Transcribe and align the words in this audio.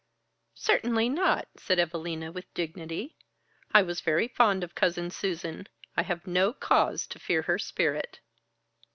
"Certainly 0.55 1.09
not!" 1.09 1.47
said 1.57 1.77
Evalina, 1.77 2.31
with 2.31 2.51
dignity. 2.55 3.17
"I 3.71 3.83
was 3.83 4.01
very 4.01 4.27
fond 4.27 4.63
of 4.63 4.73
Cousin 4.73 5.11
Susan. 5.11 5.67
I 5.95 6.01
have 6.01 6.25
no 6.25 6.53
cause 6.53 7.05
to 7.05 7.19
fear 7.19 7.43
her 7.43 7.59
spirit." 7.59 8.17